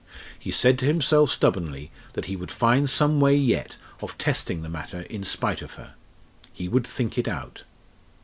[0.39, 4.67] He said to himself stubbornly that he would find some way yet of testing the
[4.67, 5.93] matter in spite of her.
[6.51, 7.65] He would think it out.